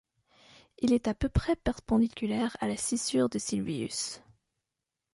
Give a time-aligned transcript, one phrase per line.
[0.79, 4.23] Il est à peu près perpendiculaire à la scissure de Sylvius.